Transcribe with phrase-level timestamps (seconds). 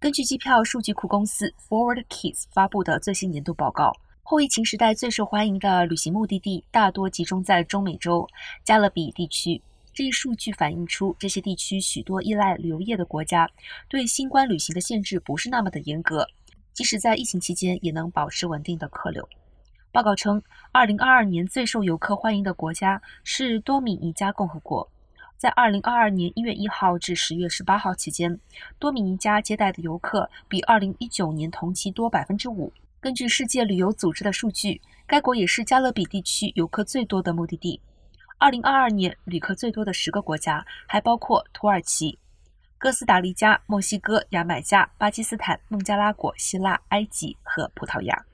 [0.00, 3.92] 根据机票数据库公司 ForwardKeys 发布的最新年度报告，
[4.22, 8.26] 后疫情时代最受欢迎的旅行目的地大多集中在中美洲
[8.64, 9.60] 加勒比地区。
[9.92, 13.46] 这一数据反映出这些地区许多依赖旅游业的国家
[13.90, 16.26] 对新冠旅行的限制不是那么的严格，
[16.72, 19.28] 即使在疫情期间也能保持稳定的客流。
[19.92, 20.42] 报告称
[20.72, 24.90] ，2022年最受游客欢迎的国家是多米尼加共和国。
[25.40, 28.38] 在二零二二年一月一号至十月十八号期间，
[28.78, 32.70] 多米尼加接待的游客比二零一九年同期多百分之五。
[33.00, 37.80] 根据世界旅游组织的数据，该国也是加勒比地区游客最多的目的地。
[38.36, 42.18] 二零二二年旅客最多的十个国家还包括土耳其、
[42.76, 48.26] 哥斯达黎加、墨西哥、牙买加、巴基斯坦、孟加拉国、希腊、埃及和葡萄牙。